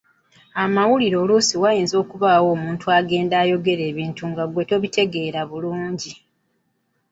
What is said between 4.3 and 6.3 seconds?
nga ggwe tokitegeera bulungi.